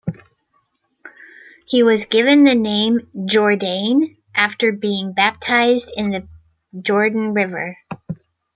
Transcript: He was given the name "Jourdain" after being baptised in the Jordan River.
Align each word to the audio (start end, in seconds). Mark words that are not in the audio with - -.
He 1.67 1.83
was 1.83 2.05
given 2.05 2.43
the 2.43 2.55
name 2.55 3.07
"Jourdain" 3.29 4.17
after 4.33 4.71
being 4.71 5.13
baptised 5.13 5.93
in 5.95 6.09
the 6.09 6.27
Jordan 6.81 7.33
River. 7.35 7.77